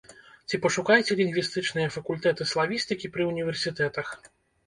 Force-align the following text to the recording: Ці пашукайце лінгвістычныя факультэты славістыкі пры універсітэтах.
Ці 0.51 0.59
пашукайце 0.61 1.17
лінгвістычныя 1.19 1.91
факультэты 1.95 2.43
славістыкі 2.53 3.13
пры 3.17 3.27
універсітэтах. 3.35 4.07